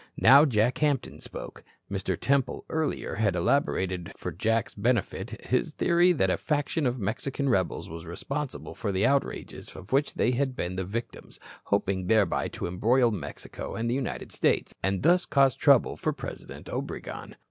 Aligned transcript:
Now 0.17 0.45
Jack 0.45 0.79
Hampton 0.79 1.19
spoke. 1.19 1.63
Mr. 1.91 2.19
Temple 2.19 2.65
earlier 2.69 3.13
had 3.13 3.35
elaborated 3.35 4.11
for 4.17 4.31
Jack's 4.31 4.73
benefit 4.73 5.39
his 5.45 5.73
theory 5.73 6.11
that 6.13 6.31
a 6.31 6.37
faction 6.37 6.87
of 6.87 6.99
Mexican 6.99 7.47
rebels 7.47 7.87
was 7.87 8.07
responsible 8.07 8.73
for 8.73 8.91
the 8.91 9.05
outrages 9.05 9.69
of 9.75 9.91
which 9.91 10.15
they 10.15 10.31
had 10.31 10.55
been 10.55 10.75
the 10.75 10.85
victims, 10.85 11.39
hoping 11.65 12.07
thereby 12.07 12.47
to 12.47 12.65
embroil 12.65 13.11
Mexico 13.11 13.75
and 13.75 13.87
the 13.87 13.93
United 13.93 14.31
States 14.31 14.73
and 14.81 15.03
thus 15.03 15.27
cause 15.27 15.53
trouble 15.55 15.95
for 15.95 16.13
President 16.13 16.67
Obregon. 16.67 17.35